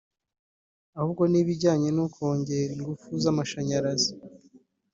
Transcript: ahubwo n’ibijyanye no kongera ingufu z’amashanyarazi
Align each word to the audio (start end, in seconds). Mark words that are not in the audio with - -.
ahubwo 0.97 1.23
n’ibijyanye 1.31 1.89
no 1.97 2.05
kongera 2.13 2.71
ingufu 2.75 3.09
z’amashanyarazi 3.23 4.11